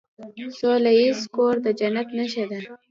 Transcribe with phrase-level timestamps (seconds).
[0.57, 2.59] سوله ایز کور د جنت نښه ده.